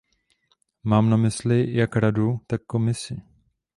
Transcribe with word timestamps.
Mám 0.83 1.09
na 1.09 1.17
mysli 1.17 1.73
jak 1.75 1.95
Radu, 1.95 2.39
tak 2.47 2.61
Komisi. 2.65 3.21